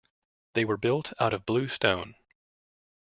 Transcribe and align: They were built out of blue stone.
They 0.55 0.65
were 0.65 0.77
built 0.77 1.13
out 1.19 1.31
of 1.31 1.45
blue 1.45 1.67
stone. 1.67 2.15